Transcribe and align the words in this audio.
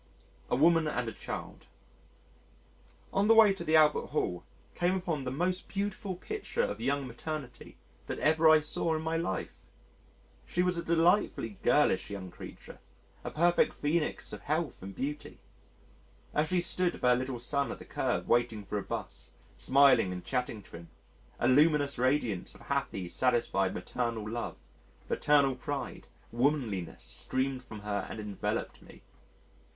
A 0.49 0.55
Woman 0.55 0.87
and 0.87 1.07
a 1.07 1.11
Child 1.13 1.67
On 3.13 3.27
the 3.27 3.35
way 3.35 3.53
to 3.53 3.63
the 3.63 3.75
Albert 3.75 4.07
Hall 4.07 4.43
came 4.73 4.95
upon 4.95 5.25
the 5.25 5.31
most 5.31 5.67
beautiful 5.67 6.15
picture 6.15 6.63
of 6.63 6.81
young 6.81 7.05
maternity 7.05 7.77
that 8.07 8.17
ever 8.17 8.49
I 8.49 8.61
saw 8.61 8.95
in 8.95 9.03
my 9.03 9.15
life. 9.15 9.51
She 10.47 10.63
was 10.63 10.79
a 10.79 10.83
delightfully 10.83 11.59
girlish 11.61 12.09
young 12.09 12.31
creature 12.31 12.79
a 13.23 13.29
perfect 13.29 13.79
phœnix 13.79 14.33
of 14.33 14.41
health 14.41 14.81
and 14.81 14.95
beauty. 14.95 15.37
As 16.33 16.47
she 16.47 16.61
stood 16.61 16.93
with 16.93 17.03
her 17.03 17.15
little 17.15 17.37
son 17.37 17.71
at 17.71 17.77
the 17.77 17.85
kerb 17.85 18.27
waiting 18.27 18.65
for 18.65 18.79
a 18.79 18.83
'bus, 18.83 19.33
smiling 19.55 20.11
and 20.11 20.25
chatting 20.25 20.63
to 20.63 20.77
him, 20.77 20.89
a 21.37 21.47
luminous 21.47 21.99
radiance 21.99 22.55
of 22.55 22.61
happy, 22.61 23.07
satisfied 23.07 23.75
maternal 23.75 24.27
love, 24.27 24.57
maternal 25.07 25.53
pride, 25.55 26.07
womanliness 26.31 27.03
streamed 27.03 27.63
from 27.63 27.81
her 27.81 28.07
and 28.09 28.19
enveloped 28.19 28.81
me. 28.81 29.03